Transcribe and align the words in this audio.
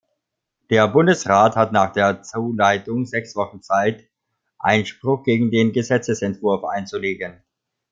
Der 0.71 0.87
Bundesrat 0.87 1.55
hat 1.55 1.73
nach 1.73 1.93
der 1.93 2.23
Zuleitung 2.23 3.05
sechs 3.05 3.35
Wochen 3.35 3.61
Zeit, 3.61 4.09
Einspruch 4.57 5.21
gegen 5.21 5.51
den 5.51 5.73
Gesetzesentwurf 5.73 6.63
einzulegen. 6.63 7.43